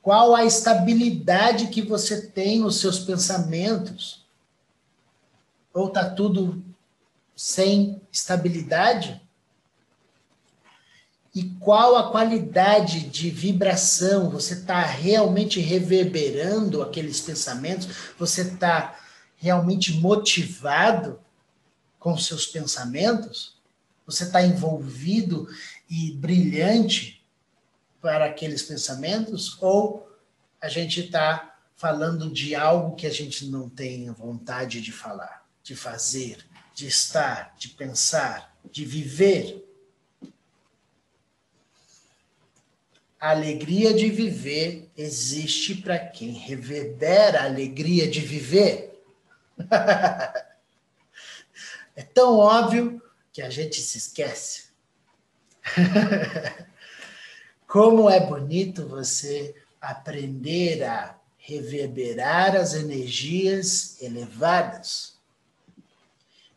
Qual 0.02 0.34
a 0.34 0.44
estabilidade 0.44 1.68
que 1.68 1.82
você 1.82 2.26
tem 2.26 2.58
nos 2.58 2.80
seus 2.80 2.98
pensamentos? 2.98 4.26
Ou 5.72 5.86
está 5.86 6.10
tudo 6.10 6.64
sem 7.36 8.02
estabilidade? 8.10 9.22
E 11.32 11.44
qual 11.60 11.94
a 11.94 12.10
qualidade 12.10 13.02
de 13.02 13.30
vibração? 13.30 14.30
Você 14.30 14.54
está 14.54 14.80
realmente 14.80 15.60
reverberando 15.60 16.82
aqueles 16.82 17.20
pensamentos? 17.20 17.86
Você 18.18 18.42
está 18.42 18.98
realmente 19.36 19.92
motivado 19.92 21.20
com 22.00 22.18
seus 22.18 22.48
pensamentos? 22.48 23.51
Você 24.06 24.24
está 24.24 24.42
envolvido 24.42 25.48
e 25.88 26.12
brilhante 26.12 27.24
para 28.00 28.26
aqueles 28.26 28.62
pensamentos, 28.62 29.56
ou 29.60 30.08
a 30.60 30.68
gente 30.68 31.00
está 31.00 31.56
falando 31.76 32.30
de 32.30 32.54
algo 32.54 32.94
que 32.94 33.06
a 33.06 33.10
gente 33.10 33.46
não 33.46 33.68
tem 33.68 34.08
vontade 34.10 34.80
de 34.80 34.92
falar, 34.92 35.44
de 35.64 35.74
fazer, 35.74 36.44
de 36.72 36.86
estar, 36.86 37.54
de 37.58 37.70
pensar, 37.70 38.56
de 38.70 38.84
viver. 38.84 39.68
A 43.18 43.30
alegria 43.30 43.92
de 43.92 44.08
viver 44.08 44.88
existe 44.96 45.74
para 45.74 45.98
quem 45.98 46.30
reverbera 46.32 47.40
a 47.40 47.44
alegria 47.46 48.08
de 48.08 48.20
viver. 48.20 49.04
é 51.96 52.02
tão 52.14 52.36
óbvio 52.38 53.01
que 53.32 53.40
a 53.40 53.50
gente 53.50 53.80
se 53.80 53.98
esquece. 53.98 54.64
Como 57.66 58.10
é 58.10 58.20
bonito 58.20 58.86
você 58.86 59.54
aprender 59.80 60.84
a 60.84 61.18
reverberar 61.38 62.54
as 62.54 62.74
energias 62.74 64.00
elevadas. 64.00 65.14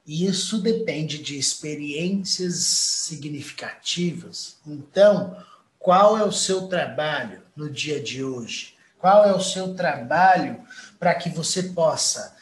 Isso 0.06 0.62
depende 0.62 1.18
de 1.18 1.40
experiências 1.40 2.58
significativas. 2.58 4.58
Então, 4.68 5.42
qual 5.80 6.18
é 6.18 6.24
o 6.24 6.32
seu 6.32 6.68
trabalho 6.68 7.42
no 7.56 7.70
dia 7.70 8.00
de 8.00 8.24
hoje? 8.24 8.76
Qual 9.00 9.26
é 9.26 9.34
o 9.34 9.42
seu 9.42 9.74
trabalho 9.74 10.64
para 11.00 11.16
que 11.16 11.30
você 11.30 11.64
possa 11.64 12.36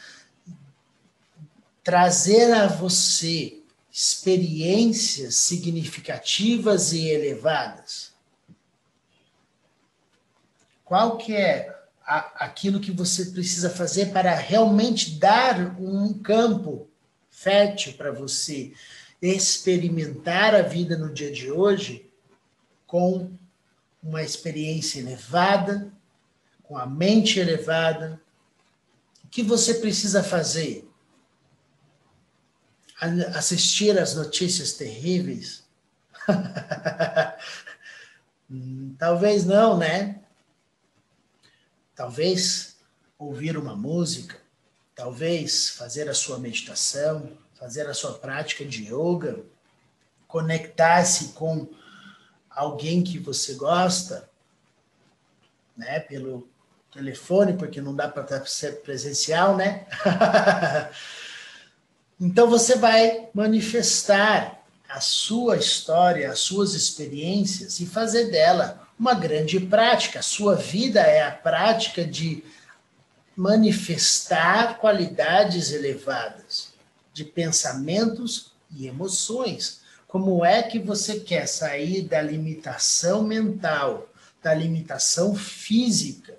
trazer 1.82 2.52
a 2.54 2.68
você 2.68 3.63
experiências 3.94 5.36
significativas 5.36 6.92
e 6.94 7.08
elevadas? 7.08 8.12
Qual 10.84 11.18
que 11.18 11.36
é 11.36 11.74
a, 12.04 12.46
aquilo 12.46 12.80
que 12.80 12.92
você 12.92 13.26
precisa 13.26 13.70
fazer 13.70 14.08
para 14.08 14.34
realmente 14.36 15.12
dar 15.12 15.80
um 15.80 16.12
campo 16.14 16.90
fértil 17.30 17.94
para 17.94 18.12
você 18.12 18.74
experimentar 19.22 20.54
a 20.54 20.64
vida 20.64 20.98
no 20.98 21.14
dia 21.14 21.32
de 21.32 21.50
hoje 21.50 22.10
com 22.86 23.32
uma 24.02 24.22
experiência 24.22 25.00
elevada, 25.00 25.92
com 26.64 26.78
a 26.78 26.86
mente 26.86 27.40
elevada. 27.40 28.22
O 29.24 29.28
que 29.30 29.42
você 29.42 29.76
precisa 29.76 30.22
fazer? 30.22 30.88
Assistir 33.36 34.00
às 34.00 34.16
notícias 34.16 34.74
terríveis? 34.74 35.64
Talvez 38.98 39.46
não, 39.46 39.78
né? 39.78 40.22
Talvez 41.96 42.78
ouvir 43.18 43.58
uma 43.58 43.76
música, 43.76 44.38
talvez 44.96 45.70
fazer 45.70 46.10
a 46.10 46.14
sua 46.14 46.40
meditação, 46.40 47.32
fazer 47.56 47.88
a 47.88 47.94
sua 47.94 48.14
prática 48.14 48.66
de 48.66 48.86
yoga, 48.86 49.44
conectar-se 50.28 51.30
com 51.30 51.68
alguém 52.50 53.04
que 53.04 53.20
você 53.20 53.56
gosta, 53.56 54.30
né, 55.76 56.00
pelo 56.00 56.48
telefone, 56.92 57.54
porque 57.54 57.82
não 57.82 57.96
dá 57.96 58.08
para 58.08 58.46
ser 58.46 58.82
presencial, 58.82 59.58
né? 59.58 59.88
então 62.20 62.50
você 62.50 62.76
vai 62.76 63.30
manifestar 63.34 64.64
a 64.88 65.00
sua 65.00 65.58
história, 65.58 66.32
as 66.32 66.40
suas 66.40 66.74
experiências 66.74 67.80
e 67.80 67.86
fazer 67.86 68.30
dela 68.30 68.88
uma 69.00 69.14
grande 69.14 69.60
prática. 69.60 70.20
A 70.20 70.24
sua 70.24 70.56
vida 70.56 71.02
é 71.02 71.24
a 71.24 71.32
prática 71.32 72.06
de 72.06 72.44
manifestar 73.36 74.78
qualidades 74.80 75.72
elevadas 75.72 76.74
de 77.12 77.24
pensamentos 77.24 78.52
e 78.76 78.88
emoções. 78.88 79.82
Como 80.08 80.46
é 80.46 80.62
que 80.62 80.78
você 80.78 81.20
quer 81.20 81.48
sair 81.48 82.04
da 82.04 82.22
limitação 82.22 83.24
mental, 83.24 84.08
da 84.44 84.54
limitação 84.54 85.34
física? 85.34 86.38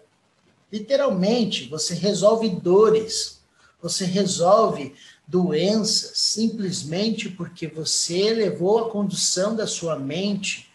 Literalmente, 0.73 1.69
você 1.69 1.95
resolve 1.95 2.49
dores, 2.49 3.40
você 3.83 4.04
resolve 4.04 4.95
doenças 5.26 6.19
simplesmente 6.19 7.28
porque 7.28 7.66
você 7.66 8.33
levou 8.33 8.78
a 8.78 8.90
condução 8.90 9.57
da 9.57 9.66
sua 9.66 9.99
mente 9.99 10.71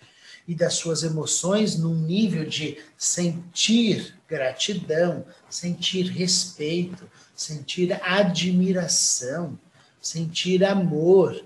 e 0.48 0.56
das 0.56 0.74
suas 0.74 1.04
emoções 1.04 1.78
num 1.78 1.94
nível 1.94 2.44
de 2.44 2.80
sentir 2.98 4.16
gratidão, 4.28 5.24
sentir 5.48 6.08
respeito, 6.08 7.10
sentir 7.36 7.94
admiração, 8.04 9.58
sentir 10.02 10.64
amor, 10.64 11.44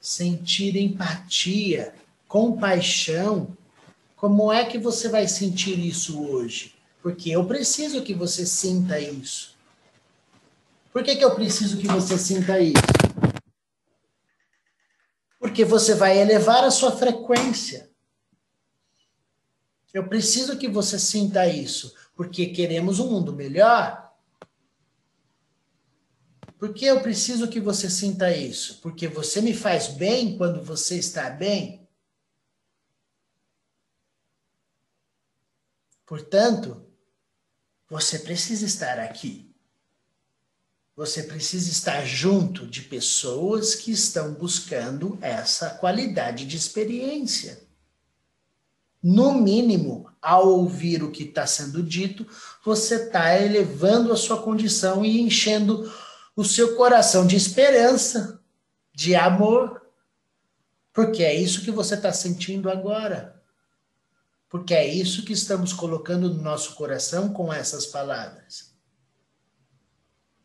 sentir 0.00 0.76
empatia, 0.76 1.94
compaixão. 2.28 3.56
Como 4.16 4.52
é 4.52 4.64
que 4.66 4.76
você 4.76 5.08
vai 5.08 5.26
sentir 5.26 5.78
isso 5.78 6.22
hoje? 6.22 6.74
Porque 7.02 7.30
eu 7.30 7.46
preciso 7.46 8.02
que 8.02 8.12
você 8.12 8.44
sinta 8.44 9.00
isso. 9.00 9.53
Por 10.94 11.02
que, 11.02 11.16
que 11.16 11.24
eu 11.24 11.34
preciso 11.34 11.76
que 11.76 11.88
você 11.88 12.16
sinta 12.16 12.60
isso? 12.60 12.80
Porque 15.40 15.64
você 15.64 15.92
vai 15.92 16.16
elevar 16.20 16.62
a 16.62 16.70
sua 16.70 16.96
frequência. 16.96 17.90
Eu 19.92 20.08
preciso 20.08 20.56
que 20.56 20.68
você 20.68 20.96
sinta 20.96 21.48
isso, 21.48 21.92
porque 22.14 22.46
queremos 22.46 23.00
um 23.00 23.10
mundo 23.10 23.32
melhor. 23.32 24.14
Por 26.60 26.72
que 26.72 26.84
eu 26.84 27.00
preciso 27.00 27.48
que 27.48 27.58
você 27.58 27.90
sinta 27.90 28.30
isso? 28.30 28.80
Porque 28.80 29.08
você 29.08 29.40
me 29.40 29.52
faz 29.52 29.88
bem 29.88 30.38
quando 30.38 30.62
você 30.62 30.96
está 30.96 31.28
bem. 31.28 31.88
Portanto, 36.06 36.88
você 37.90 38.16
precisa 38.20 38.64
estar 38.64 39.00
aqui. 39.00 39.53
Você 40.96 41.24
precisa 41.24 41.70
estar 41.70 42.04
junto 42.04 42.66
de 42.66 42.82
pessoas 42.82 43.74
que 43.74 43.90
estão 43.90 44.32
buscando 44.32 45.18
essa 45.20 45.70
qualidade 45.70 46.46
de 46.46 46.56
experiência. 46.56 47.60
No 49.02 49.34
mínimo, 49.34 50.08
ao 50.22 50.48
ouvir 50.48 51.02
o 51.02 51.10
que 51.10 51.24
está 51.24 51.46
sendo 51.46 51.82
dito, 51.82 52.26
você 52.64 52.94
está 52.94 53.38
elevando 53.38 54.12
a 54.12 54.16
sua 54.16 54.40
condição 54.40 55.04
e 55.04 55.20
enchendo 55.20 55.92
o 56.36 56.44
seu 56.44 56.76
coração 56.76 57.26
de 57.26 57.36
esperança, 57.36 58.40
de 58.94 59.14
amor, 59.14 59.82
porque 60.92 61.24
é 61.24 61.34
isso 61.34 61.62
que 61.62 61.72
você 61.72 61.94
está 61.94 62.12
sentindo 62.12 62.70
agora. 62.70 63.42
Porque 64.48 64.72
é 64.72 64.86
isso 64.86 65.24
que 65.24 65.32
estamos 65.32 65.72
colocando 65.72 66.32
no 66.32 66.40
nosso 66.40 66.74
coração 66.76 67.32
com 67.32 67.52
essas 67.52 67.84
palavras. 67.84 68.73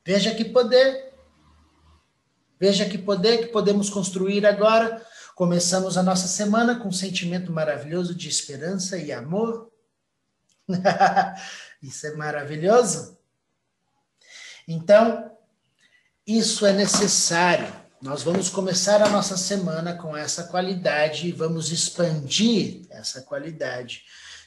Veja 0.10 0.34
que 0.34 0.44
poder. 0.44 1.14
Veja 2.60 2.84
que 2.90 2.98
poder 2.98 3.42
que 3.42 3.46
podemos 3.46 3.92
construir 3.92 4.44
agora. 4.44 5.06
Começamos 5.36 6.00
a 6.00 6.02
nossa 6.02 6.28
semana 6.28 6.80
com 6.80 6.88
um 6.88 6.92
sentimento 6.92 7.52
maravilhoso 7.52 8.16
de 8.16 8.28
esperança 8.28 8.98
e 8.98 9.12
amor. 9.12 9.72
Isso 11.80 12.08
é 12.08 12.16
maravilhoso. 12.16 13.20
Então, 14.68 15.32
isso 16.26 16.66
é 16.66 16.74
necessário. 16.74 17.72
Nós 18.02 18.24
vamos 18.24 18.50
começar 18.50 19.04
a 19.04 19.10
nossa 19.10 19.38
semana 19.38 19.94
com 19.94 20.18
essa 20.18 20.46
qualidade 20.46 21.28
e 21.28 21.32
vamos 21.32 21.72
expandir 21.72 22.88
essa 22.90 23.22
qualidade 23.22 24.06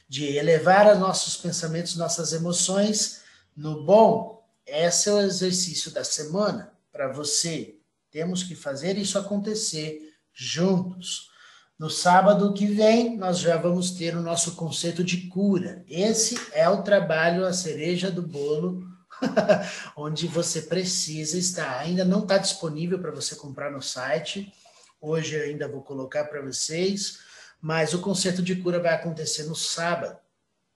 de 0.09 0.25
elevar 0.25 0.91
os 0.91 0.99
nossos 0.99 1.37
pensamentos, 1.37 1.95
nossas 1.95 2.33
emoções 2.33 3.21
no 3.55 3.85
bom, 3.85 4.42
esse 4.65 5.09
é 5.09 5.13
o 5.13 5.21
exercício 5.21 5.91
da 5.91 6.03
semana 6.03 6.73
para 6.91 7.11
você. 7.11 7.75
Temos 8.11 8.43
que 8.43 8.55
fazer 8.55 8.97
isso 8.97 9.17
acontecer 9.17 10.13
juntos. 10.33 11.31
No 11.77 11.89
sábado 11.89 12.53
que 12.53 12.67
vem, 12.67 13.17
nós 13.17 13.39
já 13.39 13.57
vamos 13.57 13.91
ter 13.91 14.15
o 14.15 14.21
nosso 14.21 14.55
conceito 14.55 15.03
de 15.03 15.27
cura. 15.27 15.83
Esse 15.87 16.39
é 16.53 16.69
o 16.69 16.83
trabalho, 16.83 17.45
a 17.45 17.51
cereja 17.51 18.11
do 18.11 18.21
bolo, 18.21 18.87
onde 19.97 20.27
você 20.27 20.61
precisa 20.61 21.37
estar. 21.37 21.79
Ainda 21.79 22.05
não 22.05 22.19
está 22.19 22.37
disponível 22.37 22.99
para 22.99 23.11
você 23.11 23.35
comprar 23.35 23.71
no 23.71 23.81
site. 23.81 24.53
Hoje 25.01 25.35
eu 25.35 25.43
ainda 25.43 25.67
vou 25.67 25.81
colocar 25.81 26.25
para 26.25 26.41
vocês, 26.41 27.19
mas 27.59 27.93
o 27.93 27.99
conceito 27.99 28.41
de 28.41 28.55
cura 28.55 28.79
vai 28.79 28.93
acontecer 28.93 29.43
no 29.43 29.55
sábado. 29.55 30.17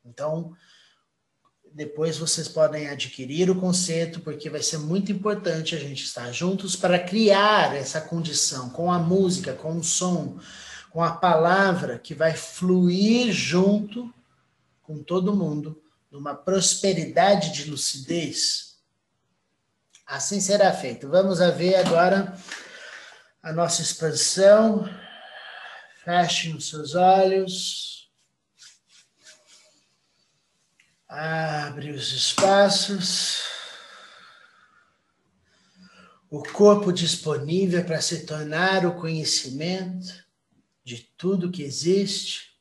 Então, 0.04 0.54
depois 1.74 2.18
vocês 2.18 2.48
podem 2.48 2.88
adquirir 2.90 3.50
o 3.50 3.60
conceito, 3.60 4.20
porque 4.22 4.50
vai 4.50 4.62
ser 4.62 4.78
muito 4.78 5.12
importante 5.12 5.76
a 5.76 5.80
gente 5.80 6.04
estar 6.04 6.32
juntos 6.32 6.76
para 6.76 7.00
criar 7.00 7.76
essa 7.76 8.02
condição 8.02 8.70
com 8.70 8.92
a 8.92 9.00
música, 9.00 9.54
com 9.54 9.78
o 9.78 9.84
som, 9.84 10.40
com 10.90 11.04
a 11.04 11.12
palavra 11.12 12.00
que 12.00 12.14
vai 12.14 12.34
fluir 12.34 13.32
junto 13.32 14.14
com 14.82 15.04
todo 15.04 15.36
mundo 15.36 15.82
numa 16.12 16.34
prosperidade 16.34 17.52
de 17.52 17.70
lucidez. 17.70 18.78
Assim 20.06 20.40
será 20.40 20.72
feito. 20.72 21.10
Vamos 21.10 21.42
a 21.42 21.52
ver 21.52 21.76
agora 21.76 22.38
a 23.44 23.52
nossa 23.52 23.82
expansão. 23.82 24.90
Feche 26.04 26.54
os 26.54 26.70
seus 26.70 26.96
olhos. 26.96 27.97
Abre 31.08 31.92
os 31.92 32.12
espaços. 32.12 33.42
O 36.30 36.44
corpo 36.44 36.92
disponível 36.92 37.86
para 37.86 38.02
se 38.02 38.26
tornar 38.26 38.86
o 38.86 39.00
conhecimento 39.00 40.26
de 40.84 41.04
tudo 41.18 41.52
que 41.52 41.64
existe, 41.64 42.58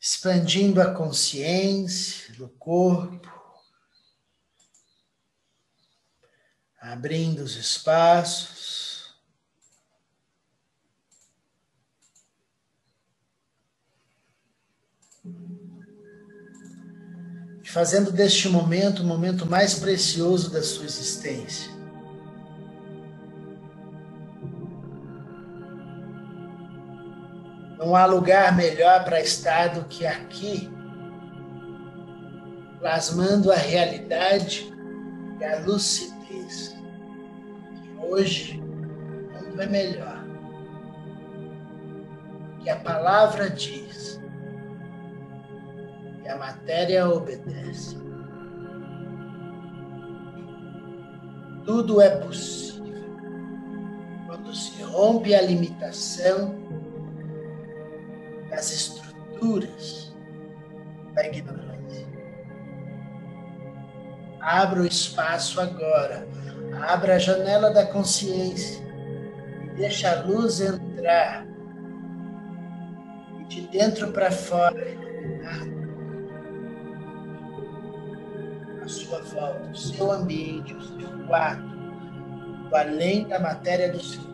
expandindo 0.00 0.80
a 0.80 0.94
consciência 0.94 2.32
do 2.34 2.48
corpo, 2.48 3.28
abrindo 6.80 7.40
os 7.40 7.56
espaços. 7.56 8.92
E 17.61 17.61
fazendo 17.72 18.12
deste 18.12 18.50
momento 18.50 19.00
o 19.00 19.06
momento 19.06 19.46
mais 19.46 19.78
precioso 19.78 20.50
da 20.50 20.62
sua 20.62 20.84
existência. 20.84 21.72
Não 27.78 27.96
há 27.96 28.04
lugar 28.04 28.54
melhor 28.54 29.02
para 29.04 29.22
estar 29.22 29.68
do 29.68 29.86
que 29.86 30.04
aqui, 30.04 30.70
plasmando 32.78 33.50
a 33.50 33.56
realidade 33.56 34.70
e 35.40 35.44
a 35.44 35.60
lucidez. 35.60 36.76
Que 37.82 37.96
hoje 38.02 38.60
o 38.60 39.44
mundo 39.46 39.62
é 39.62 39.66
melhor. 39.66 40.22
Que 42.62 42.68
a 42.68 42.76
palavra 42.76 43.48
diz. 43.48 44.21
A 46.32 46.36
matéria 46.36 47.06
obedece. 47.06 47.94
Tudo 51.62 52.00
é 52.00 52.08
possível 52.08 53.04
quando 54.26 54.54
se 54.54 54.82
rompe 54.82 55.34
a 55.34 55.42
limitação 55.42 56.54
das 58.48 58.72
estruturas 58.72 60.16
da 61.12 61.26
ignorância. 61.26 62.06
Abra 64.40 64.80
o 64.80 64.86
espaço 64.86 65.60
agora. 65.60 66.26
Abra 66.88 67.16
a 67.16 67.18
janela 67.18 67.70
da 67.70 67.84
consciência 67.84 68.82
e 69.64 69.76
deixa 69.76 70.10
a 70.10 70.22
luz 70.22 70.62
entrar. 70.62 71.46
De 73.48 73.60
dentro 73.68 74.12
para 74.12 74.30
fora 74.30 74.88
iluminar 74.88 75.71
sua 78.92 79.20
volta, 79.22 79.70
o 79.70 79.76
seu 79.76 80.10
ambiente, 80.10 80.74
o 80.74 80.82
seu 80.82 81.26
quarto, 81.26 81.64
o 82.70 82.76
além 82.76 83.26
da 83.28 83.38
matéria 83.38 83.92
do 83.92 84.02
seu 84.02 84.22
corpo. 84.22 84.32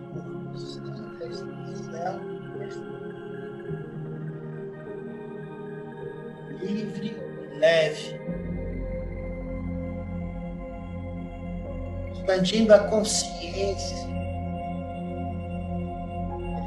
Livre, 6.61 7.16
leve. 7.59 8.18
expandindo 12.29 12.75
a 12.75 12.79
consciência, 12.81 13.97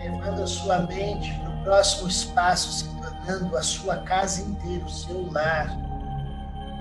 elevando 0.02 0.42
a 0.42 0.48
sua 0.48 0.80
mente 0.80 1.32
para 1.36 1.50
o 1.50 1.64
próximo 1.64 2.08
espaço, 2.10 2.72
se 2.72 2.86
tornando 3.00 3.56
a 3.56 3.62
sua 3.62 3.98
casa 3.98 4.42
inteira, 4.42 4.84
o 4.84 4.90
seu 4.90 5.32
lar, 5.32 5.70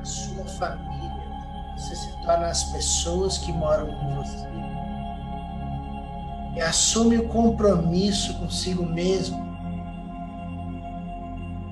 a 0.01 0.05
sua 0.05 0.47
família. 0.47 1.00
Você 1.81 1.97
se 1.97 2.13
torna 2.23 2.49
as 2.49 2.65
pessoas 2.65 3.39
que 3.39 3.51
moram 3.53 3.87
com 3.87 4.23
você. 4.23 4.47
E 6.55 6.61
assume 6.61 7.17
o 7.17 7.29
compromisso 7.29 8.39
consigo 8.39 8.85
mesmo 8.85 9.41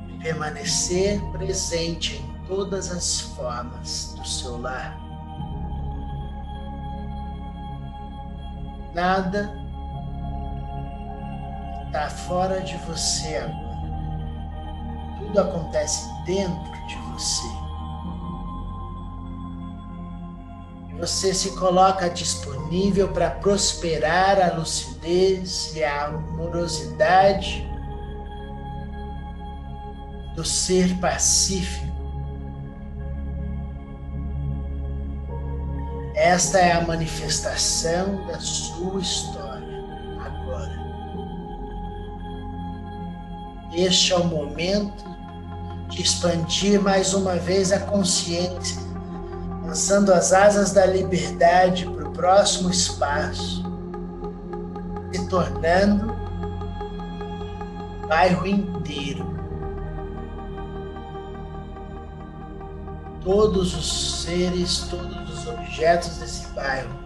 de 0.07 0.15
permanecer 0.15 1.21
presente 1.31 2.17
em 2.17 2.47
todas 2.47 2.91
as 2.91 3.21
formas 3.21 4.15
do 4.17 4.27
seu 4.27 4.59
lar. 4.59 4.99
Nada 8.95 9.53
está 11.87 12.09
fora 12.09 12.63
de 12.63 12.77
você 12.79 13.37
agora. 13.37 13.69
Tudo 15.19 15.41
acontece 15.41 16.09
dentro 16.25 16.87
de 16.87 16.97
você. 17.13 17.68
Você 20.99 21.33
se 21.33 21.53
coloca 21.57 22.11
disponível 22.11 23.09
para 23.09 23.31
prosperar 23.31 24.41
a 24.41 24.57
lucidez 24.57 25.75
e 25.75 25.85
a 25.85 26.07
amorosidade 26.07 27.67
do 30.35 30.45
ser 30.45 30.99
pacífico 31.01 31.89
Esta 36.19 36.59
é 36.59 36.73
a 36.73 36.81
manifestação 36.81 38.27
da 38.27 38.41
sua 38.41 39.01
história 39.01 39.85
agora. 40.21 40.77
Este 43.73 44.13
é 44.13 44.17
o 44.17 44.25
momento 44.25 45.05
de 45.89 46.03
expandir 46.03 46.83
mais 46.83 47.15
uma 47.15 47.37
vez 47.37 47.71
a 47.71 47.79
consciência, 47.79 48.83
lançando 49.69 50.15
as 50.15 50.33
asas 50.33 50.73
da 50.73 50.87
liberdade 50.87 51.85
para 51.85 52.09
o 52.09 52.13
próximo 52.13 52.71
espaço, 52.71 53.63
se 55.13 55.29
tornando 55.29 56.17
bairro 58.09 58.47
inteiro. 58.47 59.37
Todos 63.23 63.77
os 63.77 64.23
seres, 64.23 64.87
todos 64.89 65.39
os 65.39 65.47
objetos 65.47 66.17
desse 66.17 66.47
bairro 66.55 66.99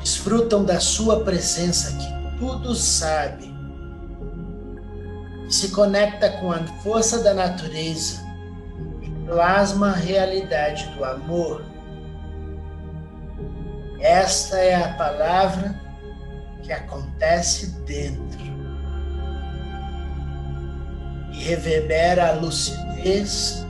desfrutam 0.00 0.64
da 0.64 0.80
sua 0.80 1.20
presença 1.20 1.96
que 1.98 2.38
tudo 2.40 2.74
sabe 2.74 3.52
se 5.48 5.68
conecta 5.68 6.30
com 6.40 6.50
a 6.50 6.58
força 6.82 7.22
da 7.22 7.32
natureza 7.32 8.31
plasma 9.32 9.92
a 9.92 9.96
realidade 9.96 10.86
do 10.90 11.04
amor. 11.04 11.64
Esta 13.98 14.58
é 14.58 14.74
a 14.74 14.92
palavra 14.94 15.74
que 16.62 16.70
acontece 16.70 17.68
dentro 17.86 18.42
e 21.32 21.44
reverbera 21.44 22.28
a 22.28 22.32
lucidez 22.32 23.64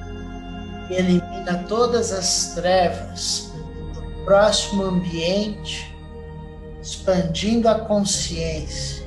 elimina 0.90 1.64
todas 1.68 2.12
as 2.12 2.54
trevas 2.54 3.52
do 3.94 4.24
próximo 4.24 4.82
ambiente, 4.82 5.94
expandindo 6.82 7.68
a 7.68 7.78
consciência, 7.78 9.06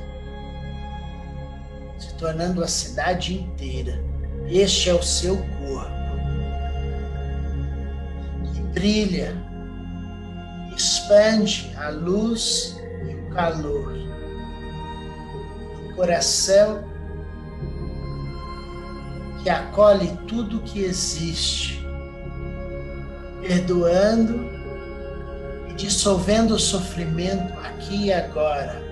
se 2.00 2.14
tornando 2.14 2.64
a 2.64 2.68
cidade 2.68 3.34
inteira. 3.34 4.02
Este 4.48 4.90
é 4.90 4.94
o 4.94 5.04
seu 5.04 5.38
corpo, 5.38 6.05
brilha, 8.76 9.34
expande 10.76 11.74
a 11.78 11.90
luz 11.90 12.78
e 13.10 13.16
o 13.16 13.30
calor. 13.30 13.96
O 15.90 15.96
coração 15.96 16.84
que 19.42 19.50
acolhe 19.50 20.20
tudo 20.28 20.60
que 20.60 20.84
existe, 20.84 21.82
perdoando 23.40 24.44
e 25.70 25.74
dissolvendo 25.76 26.56
o 26.56 26.60
sofrimento 26.60 27.58
aqui 27.60 28.08
e 28.08 28.14
agora, 28.14 28.84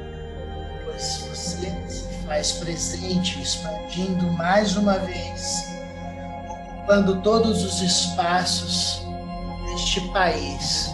pois 0.86 1.28
você 1.30 1.68
se 1.90 2.26
faz 2.26 2.54
presente, 2.54 3.42
expandindo 3.42 4.32
mais 4.32 4.78
uma 4.78 4.98
vez, 5.00 5.66
ocupando 6.48 7.22
todos 7.22 7.66
os 7.66 7.82
espaços 7.82 9.03
deste 9.74 10.02
país. 10.10 10.94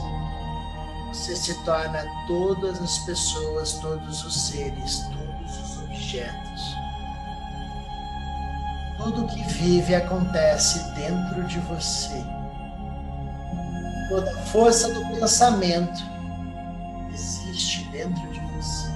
Você 1.10 1.36
se 1.36 1.54
torna 1.66 2.06
todas 2.28 2.82
as 2.82 3.00
pessoas, 3.00 3.74
todos 3.74 4.24
os 4.24 4.50
seres, 4.50 5.06
todos 5.12 5.60
os 5.60 5.84
objetos. 5.84 6.76
Tudo 8.98 9.28
que 9.28 9.42
vive 9.44 9.96
acontece 9.96 10.80
dentro 10.94 11.44
de 11.46 11.60
você. 11.60 12.24
Toda 14.10 14.32
a 14.32 14.42
força 14.44 14.94
do 14.94 15.06
pensamento 15.08 16.02
existe 17.14 17.84
dentro 17.92 18.28
de 18.32 18.40
você. 18.40 18.90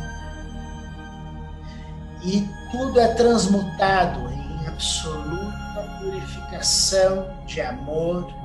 E 2.23 2.49
tudo 2.71 2.99
é 2.99 3.13
transmutado 3.15 4.31
em 4.31 4.67
absoluta 4.67 5.99
purificação 5.99 7.27
de 7.45 7.61
amor 7.61 8.42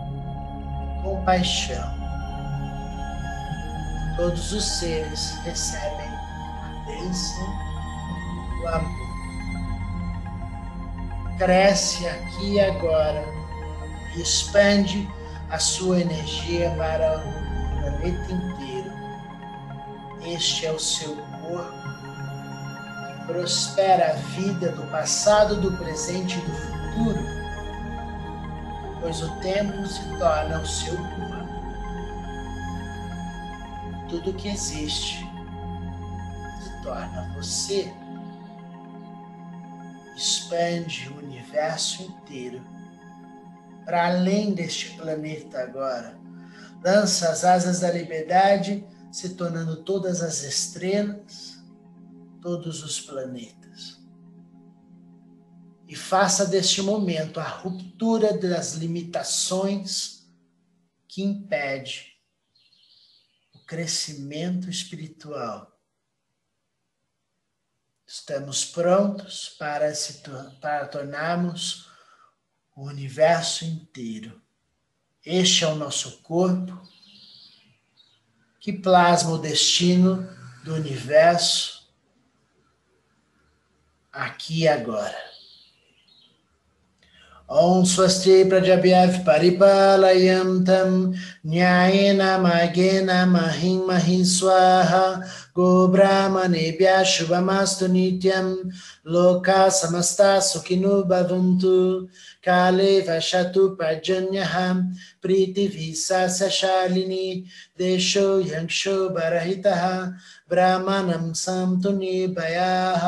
compaixão. 1.02 1.94
Todos 4.16 4.52
os 4.52 4.64
seres 4.64 5.38
recebem 5.44 6.08
a 6.08 6.84
bênção 6.86 7.46
do 8.60 8.68
amor 8.68 9.08
cresce 11.38 12.06
aqui 12.08 12.54
e 12.54 12.60
agora 12.60 13.24
e 14.16 14.20
expande 14.20 15.08
a 15.50 15.58
sua 15.58 16.00
energia 16.00 16.70
para 16.76 17.18
o 17.18 17.80
planeta 17.80 18.32
inteiro. 18.32 18.92
Este 20.26 20.66
é 20.66 20.72
o 20.72 20.80
seu 20.80 21.16
corpo 21.16 21.72
que 23.06 23.26
prospera 23.26 24.10
a 24.10 24.14
vida 24.14 24.72
do 24.72 24.82
passado, 24.90 25.60
do 25.60 25.72
presente 25.78 26.38
e 26.38 26.42
do 26.42 26.52
futuro, 26.52 27.37
pois 29.00 29.22
o 29.22 29.30
tempo 29.40 29.86
se 29.86 30.02
torna 30.18 30.60
o 30.60 30.66
seu 30.66 30.96
corpo. 30.96 31.48
Tudo 34.08 34.34
que 34.34 34.48
existe 34.48 35.18
se 36.62 36.82
torna 36.82 37.34
você 37.36 37.92
expande 40.16 41.08
o 41.10 41.18
universo 41.18 42.02
inteiro 42.02 42.60
para 43.84 44.08
além 44.08 44.52
deste 44.52 44.90
planeta 44.96 45.60
agora. 45.60 46.18
Lança 46.84 47.30
as 47.30 47.44
asas 47.44 47.80
da 47.80 47.90
liberdade, 47.90 48.84
se 49.10 49.30
tornando 49.30 49.76
todas 49.76 50.22
as 50.22 50.42
estrelas, 50.42 51.58
todos 52.42 52.82
os 52.82 53.00
planetas. 53.00 53.57
E 55.88 55.96
faça 55.96 56.46
deste 56.46 56.82
momento 56.82 57.40
a 57.40 57.48
ruptura 57.48 58.36
das 58.36 58.74
limitações 58.74 60.24
que 61.08 61.22
impede 61.22 62.14
o 63.54 63.58
crescimento 63.64 64.70
espiritual 64.70 65.78
Estamos 68.10 68.64
prontos 68.64 69.50
para, 69.58 69.94
se, 69.94 70.22
para 70.62 70.88
tornarmos 70.88 71.90
o 72.74 72.86
universo 72.86 73.66
inteiro. 73.66 74.40
Este 75.22 75.64
é 75.64 75.66
o 75.66 75.74
nosso 75.74 76.22
corpo 76.22 76.80
que 78.58 78.72
plasma 78.72 79.32
o 79.32 79.38
destino 79.38 80.26
do 80.64 80.74
universo 80.74 81.92
aqui 84.10 84.60
e 84.60 84.68
agora. 84.68 85.37
ॐ 87.49 87.83
स्वस्ति 87.85 88.43
प्रजभ्यः 88.49 89.17
परिपालयन्तं 89.23 90.91
न्यायेन 91.49 92.21
मार्गेण 92.41 93.09
महिं 93.31 93.77
महि 93.87 94.23
स्वाहा 94.25 95.03
गोब्राह्मणेभ्यः 95.57 97.03
शुभमस्तु 97.13 97.87
नित्यं 97.93 98.47
लोका 99.13 99.67
समस्ता 99.79 100.39
सुखिनो 100.49 101.01
भवन्तु 101.11 101.77
काले 102.47 102.99
वशतु 103.09 103.67
पर्जन्यः 103.81 104.55
प्रीतिभिः 105.21 105.93
देशो 107.79 108.27
यक्षो 108.39 108.97
बरहितः 109.09 109.83
ब्राह्मणं 110.51 111.31
सन्तु 111.43 111.91
निर्भयाः 111.97 113.05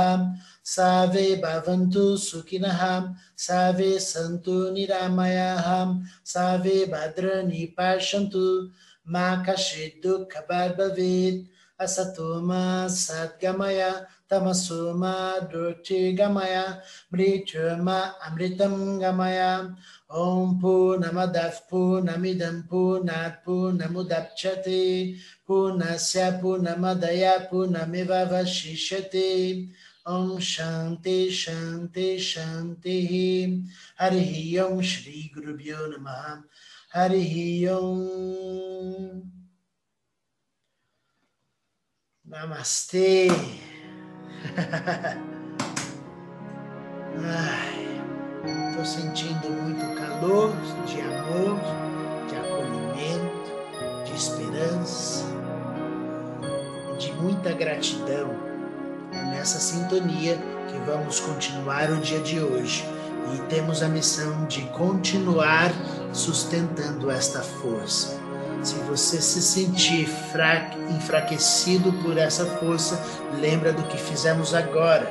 Save 0.71 1.43
Bhavantu 1.43 2.15
Sukinaham, 2.15 3.17
Save 3.35 3.99
Santu 3.99 4.71
Niramayaham, 4.71 6.07
Save 6.23 6.87
Bhadra 6.87 7.43
Nipashantu, 7.43 8.71
Makashidu 9.05 10.31
Kabarbavid, 10.31 11.49
Asatoma 11.81 12.87
Sadgamaya, 12.87 14.07
Tamasoma 14.31 15.51
Durti 15.51 16.17
Gamaya, 16.17 16.81
Mrityurma 17.13 18.13
Amritam 18.23 19.01
Gamaya, 19.01 19.75
Om 20.09 20.61
pu 20.61 20.99
Purnamadav 20.99 21.67
Purnamidam 21.69 22.69
Purnat 22.69 23.43
Purnamudapchati, 23.45 25.19
Purnasya 25.49 26.41
Purnamadaya 26.41 27.51
Purnamivava 27.51 28.45
Shishati, 28.47 29.69
Shanti 30.41 31.31
Shanti 32.19 33.63
Hari 33.99 34.59
Om 34.59 34.83
Shri 34.83 35.31
Guru 35.35 35.57
Bhyo 35.57 35.89
Namaha 35.93 36.43
Hari 36.93 37.69
Om. 37.69 39.23
Namastê 42.29 43.29
Ai, 47.23 47.87
tô 48.77 48.85
sentindo 48.85 49.51
muito 49.51 49.95
calor 49.97 50.51
de 50.87 51.01
amor, 51.01 51.59
de 52.29 52.37
acolhimento, 52.37 53.51
de 54.07 54.15
esperança, 54.17 55.25
de 56.99 57.13
muita 57.15 57.53
gratidão 57.53 58.50
é 59.13 59.23
nessa 59.23 59.59
sintonia 59.59 60.37
que 60.69 60.79
vamos 60.87 61.21
continuar 61.21 61.91
o 61.91 62.01
dia 62.01 62.21
de 62.21 62.41
hoje 62.41 62.85
e 63.35 63.39
temos 63.49 63.83
a 63.83 63.89
missão 63.89 64.47
de 64.47 64.63
continuar 64.67 65.73
sustentando 66.13 67.11
esta 67.11 67.41
força. 67.41 68.19
Se 68.63 68.75
você 68.81 69.21
se 69.21 69.41
sentir 69.41 70.09
enfraquecido 70.91 71.93
por 72.03 72.19
essa 72.19 72.45
força, 72.45 73.01
lembra 73.41 73.73
do 73.73 73.83
que 73.85 73.97
fizemos 73.97 74.55
agora, 74.55 75.11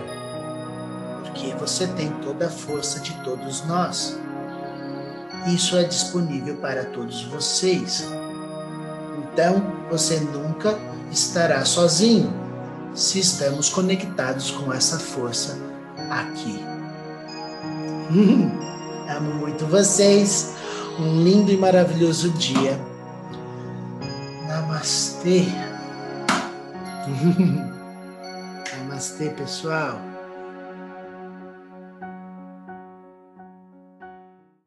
porque 1.23 1.53
você 1.55 1.87
tem 1.87 2.11
toda 2.21 2.47
a 2.47 2.49
força 2.49 2.99
de 2.99 3.13
todos 3.23 3.65
nós. 3.65 4.19
Isso 5.47 5.77
é 5.77 5.83
disponível 5.83 6.57
para 6.57 6.85
todos 6.85 7.23
vocês. 7.23 8.05
Então, 9.17 9.63
você 9.89 10.19
nunca 10.19 10.77
estará 11.11 11.65
sozinho 11.65 12.48
se 12.93 13.19
estamos 13.19 13.69
conectados 13.69 14.51
com 14.51 14.73
essa 14.73 14.99
força 14.99 15.57
aqui. 16.09 16.63
Amo 19.15 19.35
muito 19.35 19.65
vocês. 19.65 20.53
Um 20.99 21.23
lindo 21.23 21.51
e 21.51 21.57
maravilhoso 21.57 22.29
dia. 22.31 22.79
Namastê. 24.47 25.45
Namastê, 28.77 29.29
pessoal. 29.29 30.08